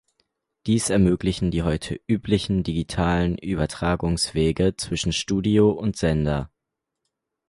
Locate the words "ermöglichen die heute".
0.89-1.99